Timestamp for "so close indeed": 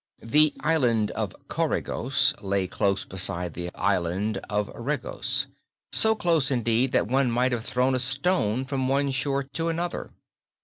5.91-6.91